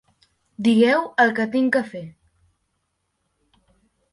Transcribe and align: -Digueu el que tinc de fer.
-Digueu 0.59 1.03
el 1.25 1.33
que 1.41 1.45
tinc 1.57 1.77
de 1.77 1.83
fer. 1.91 2.03